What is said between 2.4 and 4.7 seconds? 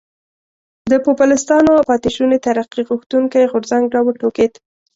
ترقي غوښتونکی غورځنګ را وټوکېد.